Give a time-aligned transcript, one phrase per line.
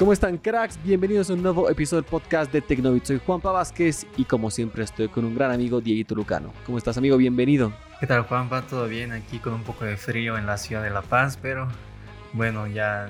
[0.00, 0.82] ¿Cómo están cracks?
[0.82, 3.04] Bienvenidos a un nuevo episodio del podcast de Tecnovit.
[3.04, 6.54] Soy Juanpa Vázquez y como siempre estoy con un gran amigo, Dieguito Lucano.
[6.64, 7.18] ¿Cómo estás amigo?
[7.18, 7.70] Bienvenido.
[8.00, 8.62] ¿Qué tal Juanpa?
[8.62, 9.12] ¿Todo bien?
[9.12, 11.68] Aquí con un poco de frío en la ciudad de La Paz, pero
[12.32, 13.08] bueno, ya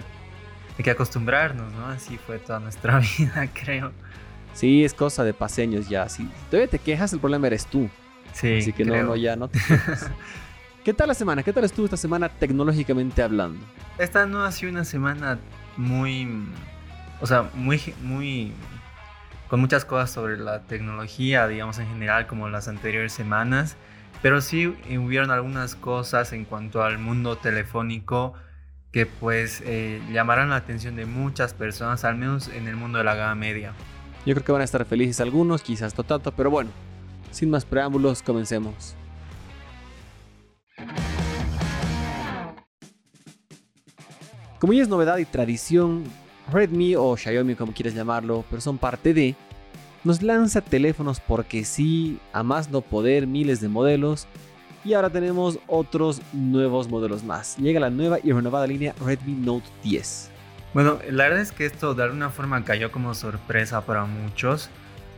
[0.76, 1.86] hay que acostumbrarnos, ¿no?
[1.86, 3.92] Así fue toda nuestra vida, creo.
[4.52, 6.08] Sí, es cosa de paseños ya.
[6.08, 7.88] Si todavía te quejas, el problema eres tú.
[8.32, 10.10] Sí, Así que no, no, ya no te quejas.
[10.84, 11.44] ¿Qué tal la semana?
[11.44, 13.64] ¿Qué tal estuvo esta semana tecnológicamente hablando?
[13.96, 15.38] Esta no ha sido una semana
[15.76, 16.26] muy
[17.20, 18.52] o sea, muy, muy,
[19.48, 23.76] con muchas cosas sobre la tecnología, digamos en general, como las anteriores semanas,
[24.22, 28.34] pero sí hubieron algunas cosas en cuanto al mundo telefónico
[28.92, 33.04] que pues eh, llamarán la atención de muchas personas, al menos en el mundo de
[33.04, 33.72] la gama media.
[34.26, 36.70] Yo creo que van a estar felices algunos, quizás no pero bueno,
[37.30, 38.96] sin más preámbulos, comencemos.
[44.58, 46.04] Como ya es novedad y tradición,
[46.52, 49.34] Redmi o Xiaomi como quieras llamarlo, pero son parte de,
[50.04, 54.26] nos lanza teléfonos porque sí, a más no poder, miles de modelos.
[54.82, 57.58] Y ahora tenemos otros nuevos modelos más.
[57.58, 60.30] Llega la nueva y renovada línea Redmi Note 10.
[60.72, 64.70] Bueno, la verdad es que esto de alguna forma cayó como sorpresa para muchos.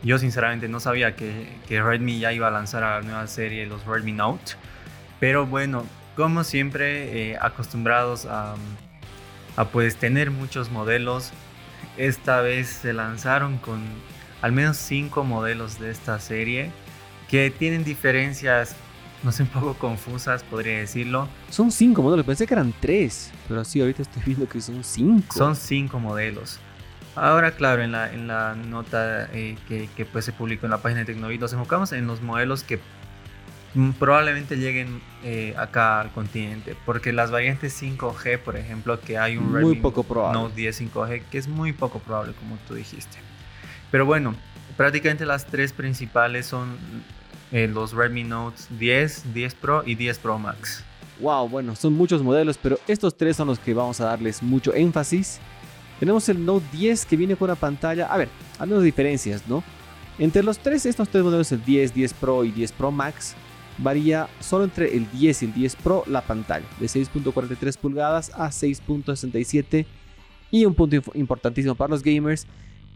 [0.02, 3.86] Yo sinceramente no sabía que, Redmi ya iba a lanzar a la nueva serie los
[3.86, 4.54] Redmi Note.
[5.20, 5.84] Pero bueno,
[6.16, 8.56] como siempre, eh, acostumbrados a
[9.56, 11.30] a pues tener muchos modelos.
[11.96, 13.82] Esta vez se lanzaron con
[14.40, 16.70] al menos 5 modelos de esta serie
[17.28, 18.76] que tienen diferencias,
[19.22, 21.28] no sé, un poco confusas, podría decirlo.
[21.50, 25.34] Son 5 modelos, pensé que eran 3, pero sí, ahorita estoy viendo que son 5.
[25.34, 26.58] Son 5 modelos.
[27.14, 30.78] Ahora, claro, en la, en la nota eh, que, que, pues se publicó en la
[30.78, 32.80] página de Tecnovid, nos enfocamos en los modelos que
[33.98, 39.50] probablemente lleguen eh, acá al continente, porque las variantes 5G, por ejemplo, que hay un
[39.50, 40.40] muy poco probable.
[40.40, 43.18] Note 10 5G, que es muy poco probable, como tú dijiste.
[43.90, 44.34] Pero bueno,
[44.76, 46.76] prácticamente las tres principales son
[47.50, 50.84] eh, los Redmi Note 10, 10 Pro y 10 Pro Max.
[51.20, 54.74] Wow, bueno, son muchos modelos, pero estos tres son los que vamos a darles mucho
[54.74, 55.38] énfasis.
[56.00, 58.28] Tenemos el Note 10 que viene con una pantalla, a ver,
[58.58, 59.62] algunas diferencias, ¿no?
[60.18, 63.34] Entre los tres, estos tres modelos, el 10, 10 Pro y 10 Pro Max,
[63.78, 68.48] varía solo entre el 10 y el 10 Pro la pantalla, de 6.43 pulgadas a
[68.48, 69.86] 6.67
[70.50, 72.46] y un punto importantísimo para los gamers,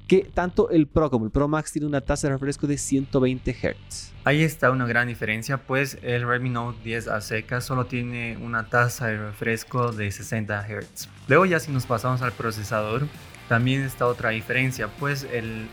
[0.06, 3.52] que tanto el Pro como el Pro Max tiene una tasa de refresco de 120
[3.52, 4.12] Hz.
[4.24, 9.08] Ahí está una gran diferencia, pues el Redmi Note 10 a solo tiene una tasa
[9.08, 11.08] de refresco de 60 Hz.
[11.28, 13.08] Luego ya si nos pasamos al procesador,
[13.48, 15.66] también está otra diferencia, pues el,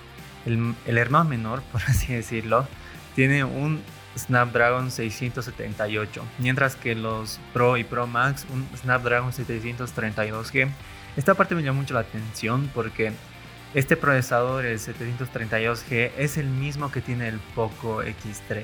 [0.45, 2.67] el, el hermano menor, por así decirlo,
[3.15, 3.81] tiene un
[4.17, 10.69] Snapdragon 678, mientras que los Pro y Pro Max un Snapdragon 732G.
[11.17, 13.11] Esta parte me llama mucho la atención porque
[13.73, 18.63] este procesador, el 732G, es el mismo que tiene el Poco X3.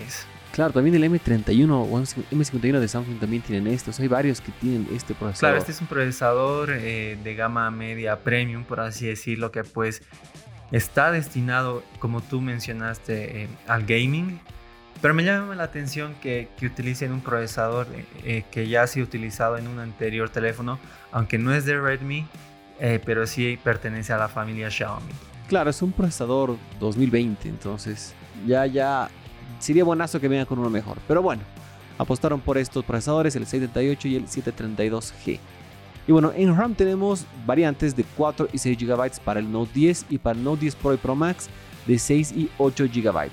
[0.51, 1.99] Claro, también el M31 o
[2.35, 3.99] M51 de Samsung también tienen estos.
[3.99, 5.39] Hay varios que tienen este procesador.
[5.39, 10.01] Claro, este es un procesador eh, de gama media premium, por así decirlo, que pues
[10.71, 14.39] está destinado, como tú mencionaste, eh, al gaming
[15.01, 18.87] pero me llama la atención que, que utilicen un procesador eh, eh, que ya ha
[18.87, 20.79] sido utilizado en un anterior teléfono,
[21.11, 22.25] aunque no es de Redmi,
[22.79, 25.11] eh, pero sí pertenece a la familia Xiaomi.
[25.47, 28.13] Claro, es un procesador 2020, entonces
[28.45, 29.09] ya, ya
[29.59, 30.97] sería buenazo que venga con uno mejor.
[31.07, 31.41] Pero bueno,
[31.97, 35.39] apostaron por estos procesadores, el 678 y el 732G.
[36.07, 40.05] Y bueno, en RAM tenemos variantes de 4 y 6 GB para el Note 10
[40.09, 41.49] y para el Note 10 Pro y Pro Max
[41.85, 43.29] de 6 y 8 GB.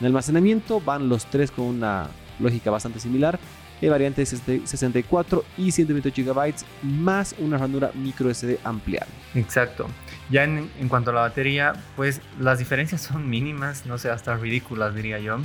[0.00, 2.08] En almacenamiento van los tres con una
[2.38, 3.38] lógica bastante similar.
[3.80, 9.12] El variante de 64 y 128 GB más una ranura micro SD ampliable.
[9.34, 9.86] Exacto.
[10.30, 14.94] Ya en, cuanto a la batería, pues las diferencias son mínimas, no sé, hasta ridículas
[14.94, 15.36] diría yo.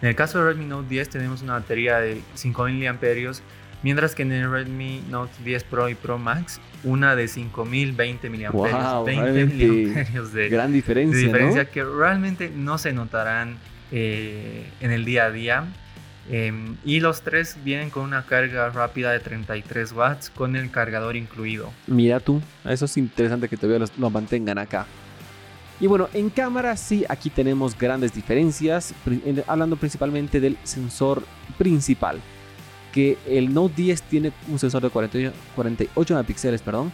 [0.00, 3.32] En el caso de Redmi Note 10 tenemos una batería de 5000 mAh,
[3.82, 8.50] mientras que en el Redmi Note 10 Pro y Pro Max una de 5020 mAh.
[8.50, 13.58] Wow, 20 mAh de gran diferencia, diferencia que realmente no se notarán
[13.92, 15.64] eh, en el día a día.
[16.30, 21.16] Em, y los tres vienen con una carga rápida de 33 watts con el cargador
[21.16, 21.72] incluido.
[21.86, 24.86] Mira tú, eso es interesante que todavía lo mantengan acá.
[25.80, 28.94] Y bueno, en cámara sí, aquí tenemos grandes diferencias,
[29.46, 31.22] hablando principalmente del sensor
[31.56, 32.20] principal,
[32.92, 36.92] que el Note 10 tiene un sensor de 48, 48 megapíxeles, perdón,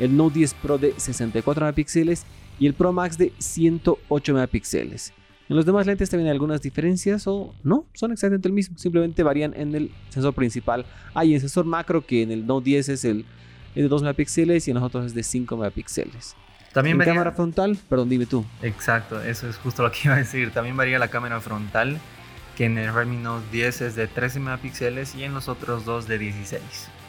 [0.00, 2.24] el Note 10 Pro de 64 megapíxeles
[2.58, 5.12] y el Pro Max de 108 megapíxeles.
[5.48, 9.22] En los demás lentes también hay algunas diferencias o no, son exactamente el mismo, simplemente
[9.22, 10.86] varían en el sensor principal.
[11.12, 13.26] Hay el sensor macro que en el Note 10 es el
[13.74, 16.34] de 2 megapíxeles y en los otros es de 5 megapíxeles.
[16.72, 18.44] También en varía- cámara frontal, perdón, dime tú.
[18.62, 20.50] Exacto, eso es justo lo que iba a decir.
[20.50, 21.98] También varía la cámara frontal,
[22.56, 26.08] que en el Redmi Note 10 es de 13 megapíxeles y en los otros dos
[26.08, 26.62] de 16.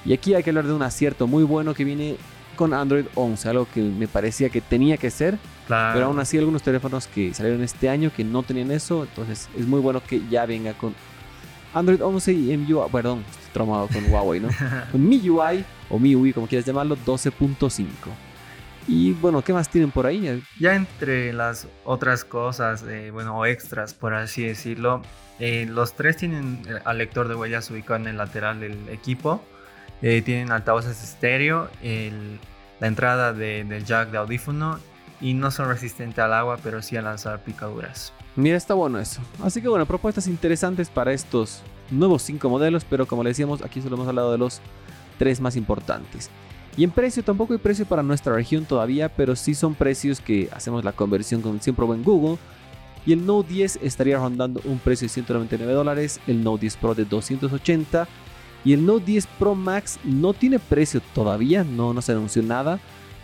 [0.06, 2.18] Y aquí hay que hablar de un acierto muy bueno que viene
[2.56, 5.38] con Android 11, algo que me parecía que tenía que ser,
[5.68, 5.94] Claro.
[5.94, 9.66] pero aún así algunos teléfonos que salieron este año que no tenían eso, entonces es
[9.68, 10.94] muy bueno que ya venga con
[11.74, 14.50] Android 11 y MIUI, perdón, estoy traumado con Huawei, ¿no?
[14.92, 17.86] con MIUI o MIUI, como quieras llamarlo, 12.5.
[18.88, 20.42] Y bueno, ¿qué más tienen por ahí?
[20.60, 25.02] Ya entre las otras cosas, eh, bueno, o extras, por así decirlo,
[25.40, 29.44] eh, los tres tienen eh, al lector de huellas ubicado en el lateral del equipo.
[30.02, 31.70] Eh, tienen altavoces estéreo,
[32.80, 34.80] la entrada de- del jack de audífono
[35.22, 38.14] y no son resistentes al agua, pero sí a lanzar picaduras.
[38.36, 39.22] Mira, está bueno eso.
[39.44, 43.82] Así que bueno, propuestas interesantes para estos nuevos 5 modelos, pero como le decíamos, aquí
[43.82, 44.60] solo hemos hablado de los
[45.18, 46.30] tres más importantes.
[46.78, 50.50] Y en precio tampoco hay precio para nuestra región todavía, pero sí son precios que
[50.54, 52.38] hacemos la conversión con siempre buen Google.
[53.06, 56.94] Y el Note 10 estaría rondando un precio de 199 dólares, el Note 10 Pro
[56.94, 58.08] de 280
[58.66, 62.80] y el Note 10 Pro Max no tiene precio todavía, no, no se anunció nada,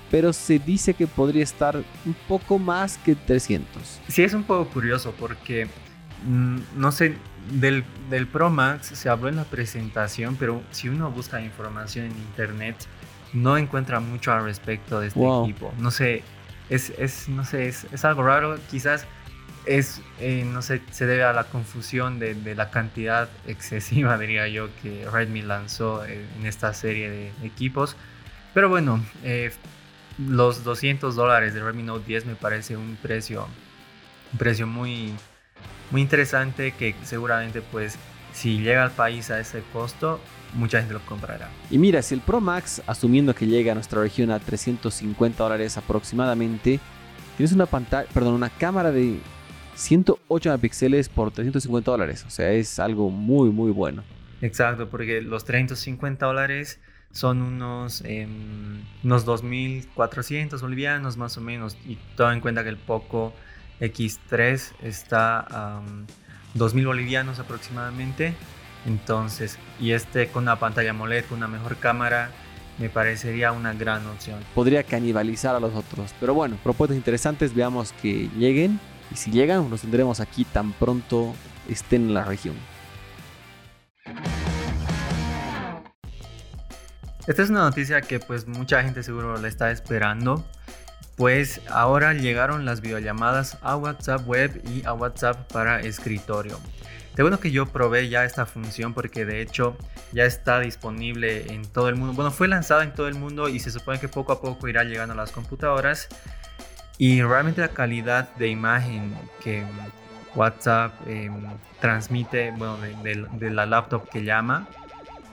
[0.10, 4.00] pero se dice que podría estar un poco más que 300.
[4.08, 5.68] Sí, es un poco curioso porque,
[6.28, 7.16] mm, no sé,
[7.52, 12.12] del, del Pro Max se habló en la presentación, pero si uno busca información en
[12.12, 12.76] internet,
[13.34, 15.46] no encuentra mucho al respecto de este Wow.
[15.46, 15.74] equipo.
[15.80, 16.24] No sé,
[16.70, 18.58] es, es, no sé, es, es algo raro.
[18.70, 19.08] Quizás
[19.66, 24.69] es, eh, no sé, se debe a la confusión de, la cantidad excesiva, diría yo,
[24.81, 27.96] que Redmi lanzó eh, en esta serie de equipos.
[28.54, 29.52] Pero bueno, eh,
[30.18, 33.48] los 200 dólares de Redmi Note 10 me parece un precio,
[34.34, 35.13] un precio muy,
[35.90, 37.98] muy interesante que seguramente pues
[38.34, 40.19] si llega al país a ese costo,
[40.54, 41.50] mucha gente lo comprará.
[41.69, 45.78] Y mira, si el Pro Max, asumiendo que llega a nuestra región a 350 dólares
[45.78, 46.80] aproximadamente,
[47.38, 49.19] tienes una pantalla, perdón, una cámara de
[49.81, 52.24] 108 megapíxeles por 350 dólares.
[52.28, 54.04] O sea, es algo muy, muy bueno.
[54.42, 56.80] Exacto, porque los 350 dólares
[57.12, 61.78] son unos, em, unos 2.400 bolivianos más o menos.
[61.86, 63.33] Y todo en cuenta que el Poco
[63.80, 65.81] X3 está a
[66.56, 68.34] 2.000 bolivianos aproximadamente.
[68.86, 72.31] Entonces, y este con una pantalla AMOLED, con una mejor cámara,
[72.80, 74.39] me parecería una gran opción.
[74.56, 76.13] Podría canibalizar a los otros.
[76.19, 78.80] Pero bueno, propuestas interesantes, veamos que lleguen.
[79.12, 81.36] Y si llegan, los tendremos aquí tan pronto
[81.68, 82.56] estén en la región.
[87.28, 90.44] Esta es una noticia que pues mucha gente seguro la está esperando.
[91.18, 96.60] Pues ahora llegaron las videollamadas a WhatsApp web y a WhatsApp para escritorio.
[97.16, 99.78] De bueno que yo probé ya esta función porque de hecho
[100.13, 102.13] ya está disponible en todo el mundo.
[102.13, 104.84] Bueno, fue lanzada en todo el mundo y se supone que poco a poco irá
[104.84, 106.08] llegando a las computadoras.
[107.01, 109.63] Y realmente la calidad de imagen que
[110.36, 111.31] WhatsApp eh,
[111.80, 114.68] transmite, bueno, de, de- de la laptop que llama,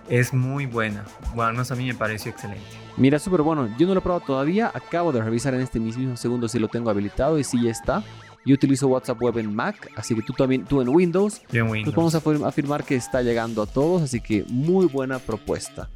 [0.08, 1.04] es muy buena.
[1.34, 2.64] Bueno, al menos a mí me pareció excelente.
[2.96, 3.68] Mira, súper bueno.
[3.78, 4.70] Yo no lo he probado todavía.
[4.72, 8.02] Acabo de revisar en este mismo segundo si lo tengo habilitado y si ya está.
[8.46, 11.42] Yo utilizo WhatsApp Web en Mac, así que tú también, tú en Windows.
[11.52, 11.96] Yo en Nos Windows.
[11.96, 15.90] vamos a afir- afirmar que está llegando a todos, así que muy buena propuesta.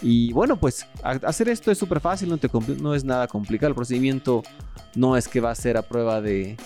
[0.00, 2.48] Y bueno, pues hacer esto es súper fácil, no, te
[2.80, 3.68] no es nada complicado.
[3.68, 4.42] El procedimiento
[4.94, 6.56] no es que va a ser a prueba de,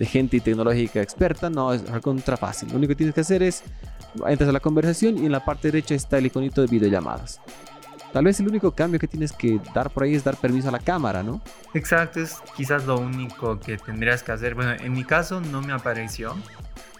[0.00, 2.70] gente y tecnológica experta, no, es recontra fácil.
[2.70, 3.62] Lo único que tienes que hacer es,
[4.26, 7.40] entras a la conversación y en la parte derecha está el iconito de videollamadas.
[8.12, 10.72] Tal vez el único cambio que tienes que dar por ahí es dar permiso a
[10.72, 11.40] la cámara, ¿no?
[11.72, 14.54] Exacto, es quizás lo único que tendrías que hacer.
[14.54, 16.34] Bueno, en mi caso no me apareció.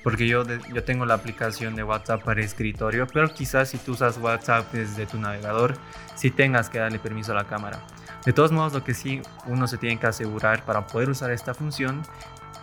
[0.03, 0.45] Porque yo,
[0.75, 5.07] yo tengo la aplicación de WhatsApp para escritorio, pero quizás si tú usas WhatsApp desde
[5.07, 5.77] tu navegador,
[6.17, 7.85] sí tengas que darle permiso a la cámara.
[8.25, 11.55] De todos modos, lo que sí uno se tiene que asegurar para poder usar esta
[11.55, 12.03] función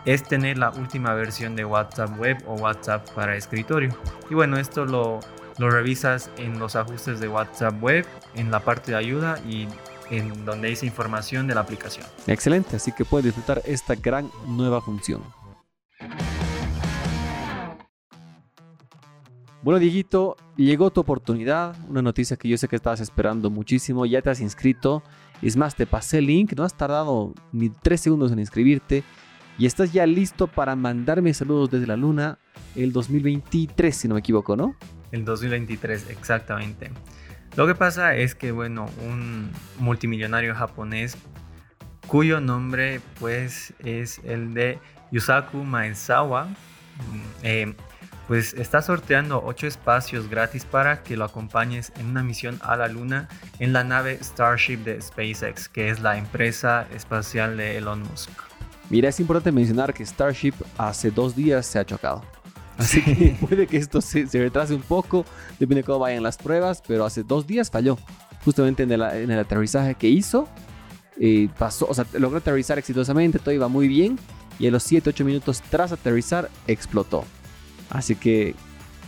[0.05, 3.89] es tener la última versión de WhatsApp web o WhatsApp para escritorio.
[4.29, 5.19] Y bueno, esto lo,
[5.57, 8.05] lo revisas en los ajustes de WhatsApp web,
[8.35, 9.67] en la parte de ayuda y
[10.09, 12.05] en donde dice información de la aplicación.
[12.27, 15.21] Excelente, así que puedes disfrutar esta gran nueva función.
[19.61, 24.21] Bueno, Dieguito, llegó tu oportunidad, una noticia que yo sé que estabas esperando muchísimo, ya
[24.21, 25.03] te has inscrito,
[25.41, 29.03] es más, te pasé el link, no has tardado ni tres segundos en inscribirte
[29.57, 32.39] y estás ya listo para mandarme saludos desde la luna
[32.75, 34.75] el 2023, si no me equivoco, ¿no?
[35.11, 36.91] El 2023, exactamente.
[37.57, 41.17] Lo que pasa es que, bueno, un multimillonario japonés
[42.07, 44.79] cuyo nombre pues es el de
[45.11, 46.53] Yusaku Maezawa, mm,
[47.43, 47.75] eh,
[48.29, 52.87] pues está sorteando 8 espacios gratis para que lo acompañes en una misión a la
[52.87, 58.29] Luna en la nave Starship de SpaceX, que es la empresa espacial de Elon Musk.
[58.91, 62.23] Mira, es importante mencionar que Starship hace dos días se ha chocado.
[62.77, 66.83] Así que puede que esto se, retrase un poco, depende de cómo vayan las pruebas,
[66.87, 67.97] pero hace dos días falló.
[68.45, 70.47] Justamente en el, aterrizaje que hizo,
[71.19, 74.19] eh, pasó, o sea, logró aterrizar exitosamente, todo iba muy bien,
[74.59, 77.25] y a los 7-8 minutos tras aterrizar explotó.
[77.89, 78.55] Así que,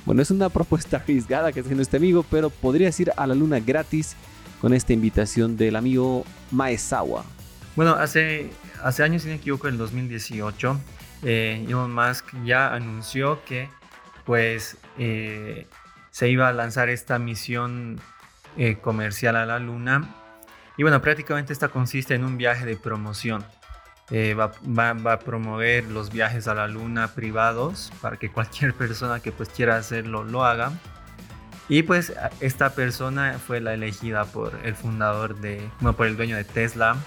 [0.05, 3.35] bueno, es una propuesta arriesgada que está haciendo este amigo, pero podrías ir a la
[3.35, 4.15] luna gratis
[4.59, 7.25] con esta invitación del amigo Maezawa.
[7.75, 8.49] Bueno, hace,
[8.83, 10.79] hace años, si no me equivoco, en 2018,
[11.23, 13.69] eh, Elon Musk ya anunció que
[14.25, 15.67] pues eh,
[16.11, 17.99] se iba a lanzar esta misión
[18.57, 20.15] eh, comercial a la luna.
[20.77, 23.43] Y bueno, prácticamente esta consiste en un viaje de promoción.
[24.13, 24.51] Eh, va,
[24.89, 29.77] a promover los viajes a la luna privados para que cualquier persona que pues quiera
[29.77, 30.73] hacerlo lo haga.
[31.69, 36.35] Y pues esta persona fue la elegida por el fundador de, bueno, por el dueño
[36.35, 36.97] de Tesla.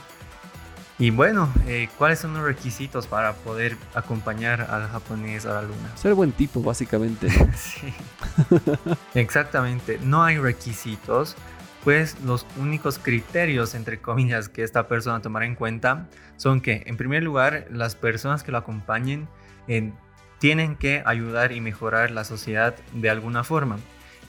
[0.99, 5.95] Y bueno, eh, ¿cuáles son los requisitos para poder acompañar al japonés a la luna?
[5.97, 7.29] Ser buen tipo, básicamente.
[7.55, 7.93] sí.
[9.15, 11.37] Exactamente, no hay requisitos
[11.85, 16.97] pues los únicos criterios, entre comillas, que esta persona tomará en cuenta son que, en
[16.97, 19.29] primer lugar, las personas que lo acompañen
[19.69, 19.93] eh,
[20.39, 23.77] tienen que ayudar y mejorar la sociedad de alguna forma.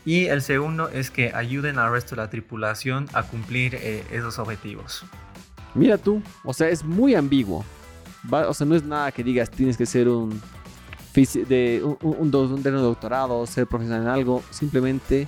[0.03, 4.37] Y el segundo es que ayuden al resto de la tripulación a cumplir eh, esos
[4.37, 5.05] objetivos.
[5.73, 7.65] Mira tú, o sea, es muy ambiguo.
[8.29, 10.41] o sea, no es nada que digas tienes que ser un,
[11.15, 14.43] de, un, un, un doctorado, ser profesional en algo.
[14.51, 15.25] Simplemente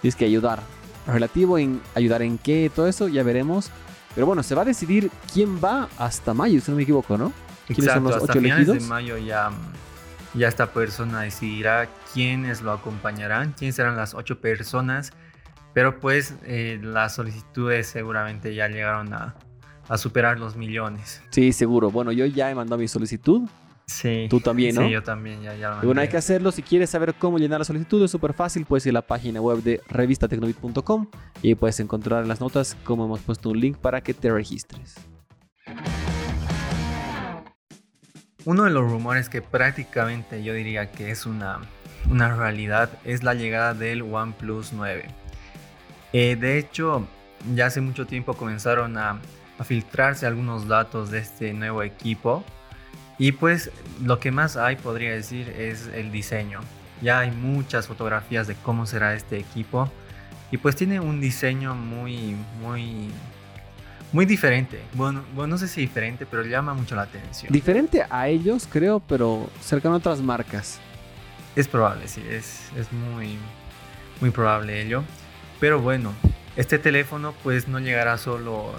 [0.00, 0.62] tienes que ayudar
[1.06, 3.70] relativo en ayudar en qué, todo eso, ya veremos.
[4.14, 7.32] Pero bueno, se va a decidir quién va hasta mayo, si no me equivoco, ¿no?
[7.66, 9.50] ¿Quiénes son los hasta ocho finales de mayo ya,
[10.34, 15.12] ya esta persona decidirá quiénes lo acompañarán, quiénes serán las ocho personas.
[15.72, 19.34] Pero pues eh, las solicitudes seguramente ya llegaron a,
[19.88, 21.20] a superar los millones.
[21.30, 21.90] Sí, seguro.
[21.90, 23.42] Bueno, yo ya he mandado mi solicitud.
[23.86, 24.26] Sí.
[24.30, 24.82] Tú también, ¿no?
[24.82, 26.50] Sí, yo también, ya, ya bueno, hay que hacerlo.
[26.52, 28.64] Si quieres saber cómo llenar la solicitud, es súper fácil.
[28.64, 31.08] Puedes ir a la página web de revistatecnobit.com
[31.42, 34.94] y puedes encontrar en las notas como hemos puesto un link para que te registres.
[38.46, 41.60] Uno de los rumores que prácticamente yo diría que es una,
[42.10, 45.06] una realidad es la llegada del OnePlus 9.
[46.12, 47.06] Eh, de hecho,
[47.54, 49.20] ya hace mucho tiempo comenzaron a,
[49.58, 52.44] a filtrarse algunos datos de este nuevo equipo
[53.18, 53.70] y pues
[54.02, 56.60] lo que más hay, podría decir, es el diseño.
[57.00, 59.90] Ya hay muchas fotografías de cómo será este equipo.
[60.50, 63.10] Y pues tiene un diseño muy, muy,
[64.12, 64.80] muy diferente.
[64.94, 67.52] Bueno, bueno, no sé si diferente, pero llama mucho la atención.
[67.52, 70.80] Diferente a ellos, creo, pero cercano a otras marcas.
[71.56, 73.36] Es probable, sí, es, es muy,
[74.20, 75.04] muy probable ello.
[75.60, 76.12] Pero bueno,
[76.56, 78.72] este teléfono pues no llegará solo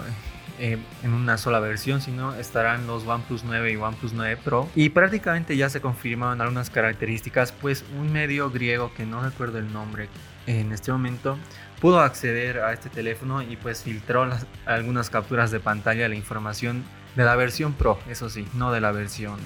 [0.58, 4.68] eh, en una sola versión, sino estarán los OnePlus 9 y OnePlus 9 Pro.
[4.74, 9.72] Y prácticamente ya se confirmaron algunas características, pues un medio griego que no recuerdo el
[9.72, 10.08] nombre
[10.46, 11.38] en este momento
[11.80, 14.28] pudo acceder a este teléfono y pues filtró
[14.64, 16.84] algunas capturas de pantalla la información
[17.16, 19.38] de la versión Pro, eso sí, no de la versión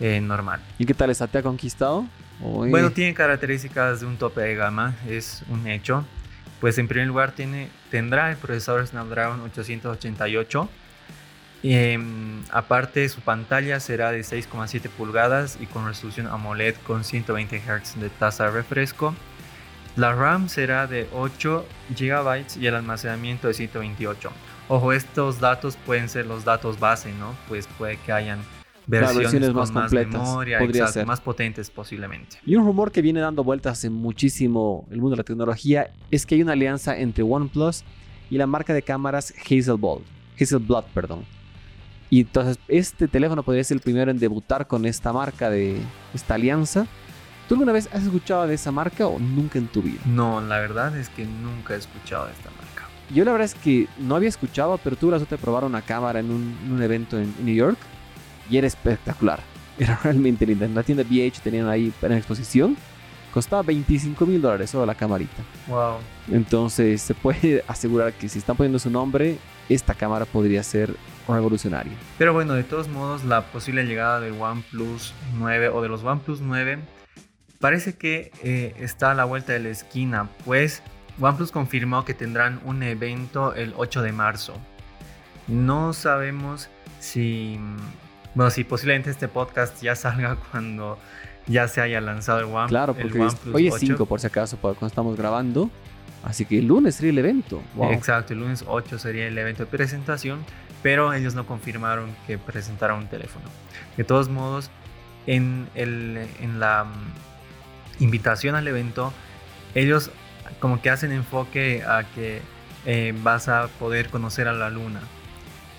[0.00, 0.60] eh, normal.
[0.78, 1.26] ¿Y qué tal está?
[1.26, 2.06] ¿Te ha conquistado?
[2.38, 6.04] Bueno, tiene características de un tope de gama, es un hecho.
[6.60, 10.68] Pues en primer lugar tiene, tendrá el procesador Snapdragon 888.
[11.62, 18.00] Em, aparte su pantalla será de 6,7 pulgadas y con resolución AMOLED con 120 Hz
[18.00, 19.14] de tasa de refresco.
[19.96, 24.30] La RAM será de 8 GB y el almacenamiento de 128.
[24.68, 27.34] Ojo, estos datos pueden ser los datos base, ¿no?
[27.48, 28.40] Pues puede que hayan
[28.86, 31.06] versiones, más, completas, memoria, podría ser.
[31.06, 32.38] más potentes posiblemente.
[32.44, 36.26] Y un rumor que viene dando vueltas hace muchísimo el mundo de la tecnología es
[36.26, 37.84] que hay una alianza entre OnePlus
[38.30, 39.98] y la marca de cámaras Hazelblad,
[40.40, 41.24] Hazelblad, perdón.
[42.08, 45.78] Y entonces este teléfono podría ser el primero en debutar con esta marca de
[46.14, 46.86] esta alianza.
[47.48, 50.00] ¿Tú alguna vez has escuchado de esa marca o nunca en tu vida?
[50.04, 52.66] No, la verdad es que nunca he escuchado de esta marca.
[53.14, 55.82] Yo la verdad es que no había escuchado, pero tuve la suerte de probar una
[55.82, 57.78] cámara en un, evento en New York
[58.50, 59.40] y era espectacular.
[59.78, 60.64] Era realmente linda.
[60.64, 62.78] En la tienda BH tenían ahí para exposición.
[63.34, 65.42] Costaba 25 mil dólares solo la camarita.
[65.68, 65.96] Wow.
[66.32, 69.36] Entonces se puede asegurar que si están poniendo su nombre,
[69.68, 70.96] esta cámara podría ser
[71.28, 71.92] revolucionaria.
[72.16, 76.40] Pero bueno, de todos modos, la posible llegada del OnePlus 9 o de los OnePlus
[76.40, 76.78] 9
[77.60, 80.82] parece que eh, está a la vuelta de la esquina, pues
[81.20, 84.54] OnePlus confirmó que tendrán un evento el 8 de marzo.
[85.48, 86.68] No sabemos
[87.00, 87.58] si
[88.36, 90.98] bueno, sí, posiblemente este podcast ya salga cuando
[91.46, 93.18] ya se haya lanzado el One Claro, porque
[93.52, 95.70] hoy es 5 por si acaso, cuando estamos grabando.
[96.22, 97.62] Así que el lunes sería el evento.
[97.90, 100.44] Exacto, el lunes 8 sería el evento de presentación,
[100.82, 103.46] pero ellos no confirmaron que presentaron un teléfono.
[103.96, 104.70] De todos modos,
[105.26, 109.12] en, el, en la mm, invitación al evento,
[109.74, 110.10] ellos
[110.60, 112.42] como que hacen enfoque a que
[112.86, 115.00] eh, vas a poder conocer a la luna.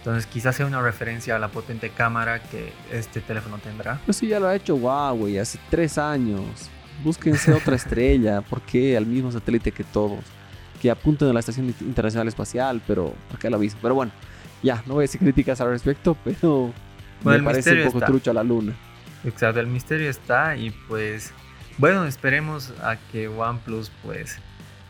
[0.07, 3.99] Entonces quizás sea una referencia a la potente cámara que este teléfono tendrá.
[4.05, 6.69] Pues sí, ya lo ha hecho Huawei hace tres años.
[7.03, 8.39] Búsquense otra estrella.
[8.39, 10.23] ¿Por qué al mismo satélite que todos?
[10.81, 13.79] Que apunten a la Estación Internacional Espacial, pero ¿por qué lo mismo?
[13.81, 14.13] Pero bueno,
[14.63, 16.71] ya, no voy a decir críticas al respecto, pero
[17.25, 18.73] me parece un poco trucha la luna.
[19.25, 21.33] Exacto, el misterio está y pues
[21.79, 24.39] bueno, esperemos a que OnePlus pues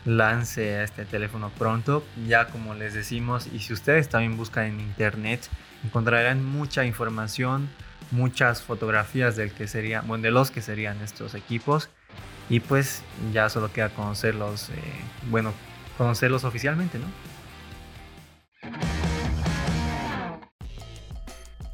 [0.08, 2.04] lance este teléfono pronto.
[2.26, 5.48] Ya como les decimos, y si ustedes también buscan en internet,
[5.84, 7.68] encontrarán mucha información,
[8.10, 11.88] muchas fotografías del que sería, bueno, de los que serían estos equipos.
[12.50, 14.74] Y pues ya solo queda conocerlos, eh,
[15.30, 15.52] bueno,
[15.98, 17.06] conocerlos oficialmente, ¿no?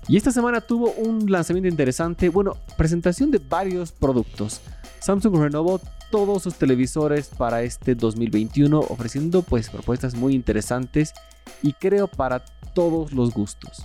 [0.07, 4.61] Y esta semana tuvo un lanzamiento interesante, bueno, presentación de varios productos.
[5.05, 11.13] Samsung renovó todos sus televisores para este 2021 ofreciendo pues propuestas muy interesantes
[11.61, 12.43] y creo para
[12.75, 13.85] todos los gustos.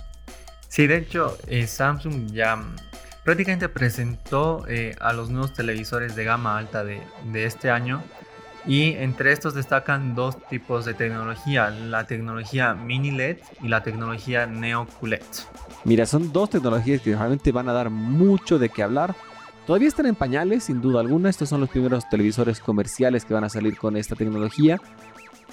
[0.68, 2.74] Sí, de hecho eh, Samsung ya mm,
[3.22, 8.02] prácticamente presentó eh, a los nuevos televisores de gama alta de, de este año
[8.66, 14.46] y entre estos destacan dos tipos de tecnología, la tecnología mini LED y la tecnología
[14.46, 15.20] Neo QLED.
[15.84, 19.14] Mira, son dos tecnologías que realmente van a dar mucho de qué hablar
[19.66, 21.30] Todavía están en pañales, sin duda alguna.
[21.30, 24.80] Estos son los primeros televisores comerciales que van a salir con esta tecnología,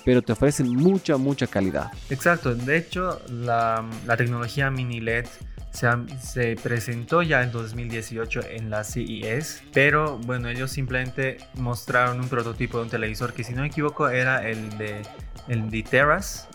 [0.06, 1.92] pero te ofrecen mucha, mucha calidad.
[2.10, 2.56] Exacto.
[2.56, 3.86] De hecho, la,
[4.18, 5.26] tecnología mini LED
[5.72, 5.88] se,
[6.20, 12.78] se, presentó ya en 2018 en la CES, pero bueno, ellos simplemente mostraron un prototipo
[12.78, 15.02] de un televisor que si no me equivoco era el de,
[15.48, 16.48] el de Terras.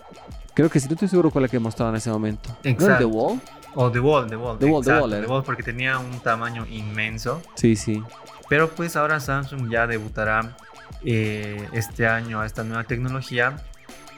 [0.55, 2.57] Creo que sí, no estoy seguro cuál es el que mostraron en ese momento.
[2.65, 2.87] Exacto.
[2.87, 3.41] ¿No el de Wall?
[3.75, 4.59] O The Wall, The Wall.
[4.59, 7.43] The Wall, The Wall, The Wall, porque tenía un tamaño inmenso.
[7.55, 8.03] Sí, sí.
[8.49, 10.57] Pero pues ahora Samsung ya debutará
[11.05, 13.57] eh, este año a esta nueva tecnología.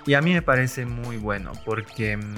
[0.07, 2.35] Y a mí me parece muy bueno porque mm,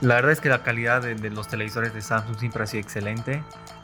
[0.00, 2.82] la verdad es que la calidad de, de, los televisores de Samsung siempre ha sido
[2.82, 3.42] excelente.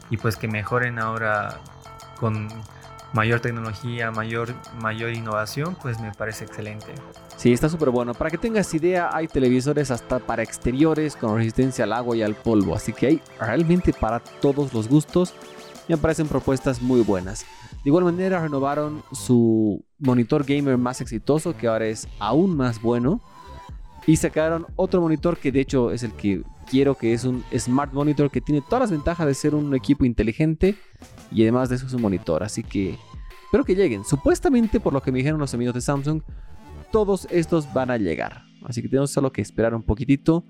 [0.09, 1.59] Y pues que mejoren ahora
[2.19, 2.47] con
[3.13, 6.93] mayor tecnología, mayor, mayor innovación, pues me parece excelente.
[7.37, 8.13] Sí, está súper bueno.
[8.13, 12.35] Para que tengas idea, hay televisores hasta para exteriores con resistencia al agua y al
[12.35, 12.75] polvo.
[12.75, 15.33] Así que hay realmente para todos los gustos.
[15.87, 17.45] Me parecen propuestas muy buenas.
[17.83, 23.21] De igual manera, renovaron su monitor gamer más exitoso, que ahora es aún más bueno.
[24.05, 27.93] Y sacaron otro monitor que de hecho es el que quiero, que es un Smart
[27.93, 30.75] Monitor que tiene todas las ventajas de ser un equipo inteligente
[31.31, 32.43] y además de eso es un monitor.
[32.43, 32.97] Así que
[33.45, 34.03] espero que lleguen.
[34.03, 36.21] Supuestamente, por lo que me dijeron los amigos de Samsung,
[36.91, 38.43] todos estos van a llegar.
[38.65, 40.45] Así que tenemos solo que esperar un poquitito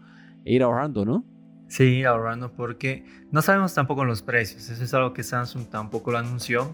[0.46, 1.26] e ir ahorrando, ¿no?
[1.68, 4.70] Sí, ahorrando porque no sabemos tampoco los precios.
[4.70, 6.72] Eso es algo que Samsung tampoco lo anunció.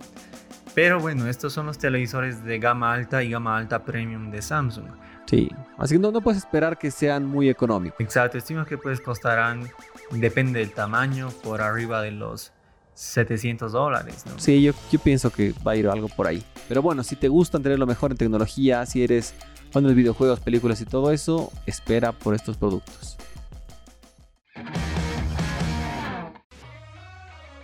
[0.76, 4.88] Pero bueno, estos son los televisores de gama alta y gama alta premium de Samsung.
[5.30, 8.00] Sí, así que no, no puedes esperar que sean muy económicos.
[8.00, 9.70] Exacto, estimo que pues costarán,
[10.10, 12.52] depende del tamaño, por arriba de los
[12.96, 14.26] 700 dólares.
[14.26, 14.40] ¿no?
[14.40, 16.44] Sí, yo, yo pienso que va a ir algo por ahí.
[16.68, 19.36] Pero bueno, si te gusta tener lo mejor en tecnología, si eres
[19.70, 23.16] fan de videojuegos, películas y todo eso, espera por estos productos.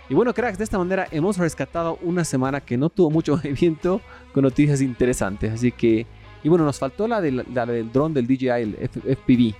[0.08, 4.00] Y bueno, cracks, de esta manera hemos rescatado una semana que no tuvo mucho movimiento
[4.32, 5.52] con noticias interesantes.
[5.52, 6.06] Así que
[6.42, 9.54] y bueno, nos faltó la, la del dron del DJI, el FPV.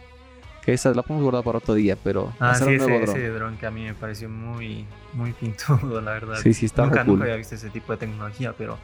[0.64, 2.32] Que esa la podemos guardar para otro día, pero.
[2.40, 6.38] Ah, sí, ese, ese dron que a mí me pareció muy, muy pintudo, la verdad.
[6.42, 7.14] Sí, sí, está nunca, cool.
[7.14, 8.76] nunca había visto ese tipo de tecnología, pero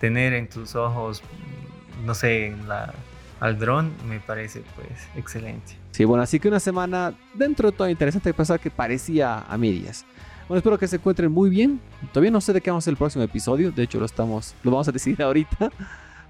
[0.00, 1.22] tener en tus ojos,
[2.04, 2.94] no sé, la,
[3.42, 5.76] al dron me parece pues excelente.
[5.90, 9.58] Sí, bueno, así que una semana dentro de todo interesante de pasar que parecía a
[9.58, 10.06] medias.
[10.48, 11.80] Bueno, espero que se encuentren muy bien.
[12.12, 14.54] Todavía no sé de qué vamos a hacer el próximo episodio, de hecho lo estamos,
[14.62, 15.70] lo vamos a decidir ahorita.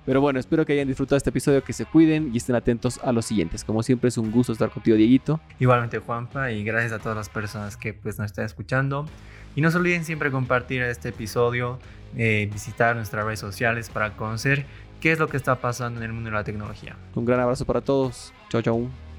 [0.05, 3.12] Pero bueno, espero que hayan disfrutado este episodio, que se cuiden y estén atentos a
[3.12, 3.65] los siguientes.
[3.65, 5.41] Como siempre es un gusto estar contigo, Dieguito.
[5.61, 9.07] Igualmente, Juanpa, y gracias a todas las personas que pues, nos están escuchando.
[9.55, 11.79] Y no se olviden siempre compartir este episodio,
[12.17, 14.67] eh, visitar nuestras redes sociales para conocer
[15.01, 16.97] qué es lo que está pasando en el mundo de la tecnología.
[17.15, 18.33] Un gran abrazo para todos.
[18.49, 19.12] Chao, chao.